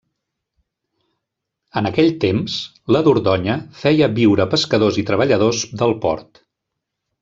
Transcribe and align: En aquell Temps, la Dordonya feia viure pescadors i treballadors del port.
En 1.81 1.89
aquell 1.89 2.09
Temps, 2.25 2.57
la 2.97 3.03
Dordonya 3.11 3.61
feia 3.85 4.11
viure 4.19 4.51
pescadors 4.57 5.03
i 5.05 5.09
treballadors 5.13 5.67
del 5.85 5.99
port. 6.09 6.47